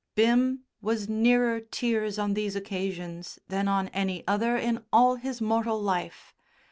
[0.15, 5.79] Bim was nearer tears on these occasions than on any other in all his mortal
[5.79, 6.33] life.